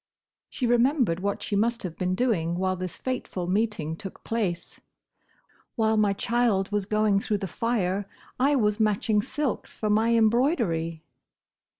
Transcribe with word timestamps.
She 0.49 0.65
remembered 0.65 1.19
what 1.19 1.43
she 1.43 1.55
must 1.55 1.83
have 1.83 1.95
been 1.95 2.15
doing 2.15 2.55
while 2.57 2.75
this 2.75 2.97
fateful 2.97 3.45
meeting 3.45 3.95
took 3.95 4.23
place. 4.23 4.79
"While 5.75 5.95
my 5.95 6.13
child 6.13 6.71
was 6.71 6.87
going 6.87 7.19
through 7.19 7.37
the 7.37 7.45
fire, 7.47 8.09
I 8.39 8.55
was 8.55 8.79
matching 8.79 9.21
silks 9.21 9.75
for 9.75 9.91
my 9.91 10.15
embroidery!" 10.15 11.03